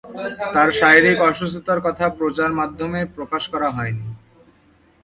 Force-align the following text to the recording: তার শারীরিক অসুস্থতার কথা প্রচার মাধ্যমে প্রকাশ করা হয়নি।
তার 0.53 0.69
শারীরিক 0.79 1.19
অসুস্থতার 1.29 1.79
কথা 1.85 2.05
প্রচার 2.19 2.51
মাধ্যমে 2.59 2.99
প্রকাশ 3.15 3.43
করা 3.53 3.69
হয়নি। 3.69 4.07